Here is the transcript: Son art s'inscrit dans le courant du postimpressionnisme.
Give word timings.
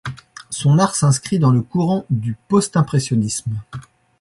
Son 0.49 0.79
art 0.79 0.95
s'inscrit 0.95 1.37
dans 1.37 1.51
le 1.51 1.61
courant 1.61 2.05
du 2.09 2.35
postimpressionnisme. 2.47 3.53